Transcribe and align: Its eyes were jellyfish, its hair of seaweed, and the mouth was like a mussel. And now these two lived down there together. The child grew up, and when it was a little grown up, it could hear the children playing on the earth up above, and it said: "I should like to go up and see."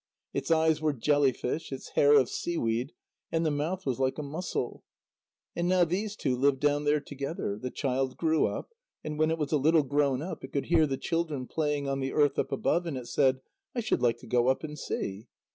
Its 0.33 0.49
eyes 0.49 0.81
were 0.81 0.93
jellyfish, 0.93 1.71
its 1.71 1.89
hair 1.89 2.15
of 2.15 2.27
seaweed, 2.27 2.91
and 3.31 3.45
the 3.45 3.51
mouth 3.51 3.85
was 3.85 3.99
like 3.99 4.17
a 4.17 4.23
mussel. 4.23 4.83
And 5.55 5.67
now 5.69 5.83
these 5.85 6.15
two 6.15 6.35
lived 6.35 6.59
down 6.59 6.85
there 6.85 6.99
together. 6.99 7.55
The 7.59 7.69
child 7.69 8.17
grew 8.17 8.47
up, 8.47 8.73
and 9.03 9.19
when 9.19 9.29
it 9.29 9.37
was 9.37 9.51
a 9.51 9.57
little 9.57 9.83
grown 9.83 10.23
up, 10.23 10.43
it 10.43 10.51
could 10.53 10.65
hear 10.65 10.87
the 10.87 10.97
children 10.97 11.45
playing 11.45 11.87
on 11.87 11.99
the 11.99 12.13
earth 12.13 12.39
up 12.39 12.51
above, 12.51 12.87
and 12.87 12.97
it 12.97 13.05
said: 13.09 13.41
"I 13.75 13.79
should 13.81 14.01
like 14.01 14.17
to 14.21 14.25
go 14.27 14.47
up 14.47 14.63
and 14.63 14.75
see." 14.75 15.27